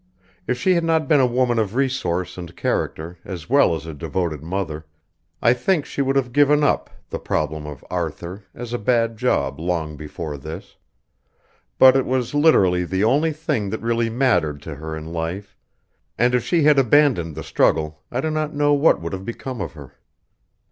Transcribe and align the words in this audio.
If 0.47 0.57
she 0.57 0.73
had 0.73 0.83
not 0.83 1.07
been 1.07 1.19
a 1.19 1.27
woman 1.27 1.59
of 1.59 1.75
resource 1.75 2.35
and 2.35 2.55
character 2.55 3.19
as 3.23 3.47
well 3.47 3.75
as 3.75 3.85
a 3.85 3.93
devoted 3.93 4.41
mother 4.41 4.87
I 5.43 5.53
think 5.53 5.85
she 5.85 6.01
would 6.01 6.15
have 6.15 6.33
given 6.33 6.63
up 6.63 6.89
the 7.11 7.19
problem 7.19 7.67
of 7.67 7.85
Arthur 7.87 8.43
as 8.55 8.73
a 8.73 8.79
bad 8.79 9.15
job 9.15 9.59
long 9.59 9.95
before 9.97 10.37
this; 10.39 10.75
but 11.77 11.95
it 11.95 12.07
was 12.07 12.33
literally 12.33 12.83
the 12.83 13.03
only 13.03 13.31
thing 13.31 13.69
that 13.69 13.81
really 13.83 14.09
mattered 14.09 14.59
to 14.63 14.73
her 14.73 14.97
in 14.97 15.13
life, 15.13 15.55
and 16.17 16.33
if 16.33 16.43
she 16.43 16.63
had 16.63 16.79
abandoned 16.79 17.35
the 17.35 17.43
struggle 17.43 18.01
I 18.09 18.21
do 18.21 18.31
not 18.31 18.55
know 18.55 18.73
what 18.73 18.99
would 19.01 19.13
have 19.13 19.23
become 19.23 19.61
of 19.61 19.73
her. 19.73 19.93